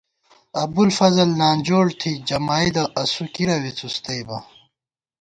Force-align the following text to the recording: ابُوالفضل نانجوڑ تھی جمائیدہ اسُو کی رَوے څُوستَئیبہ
ابُوالفضل 0.63 1.29
نانجوڑ 1.39 1.85
تھی 1.99 2.11
جمائیدہ 2.29 2.83
اسُو 3.01 3.23
کی 3.33 3.43
رَوے 3.47 3.71
څُوستَئیبہ 3.77 4.37